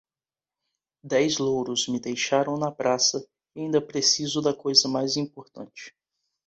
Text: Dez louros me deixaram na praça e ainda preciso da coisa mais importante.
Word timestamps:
Dez 1.03 1.37
louros 1.37 1.87
me 1.87 1.99
deixaram 1.99 2.57
na 2.57 2.71
praça 2.71 3.23
e 3.55 3.59
ainda 3.59 3.79
preciso 3.79 4.41
da 4.41 4.51
coisa 4.51 4.89
mais 4.89 5.15
importante. 5.15 5.93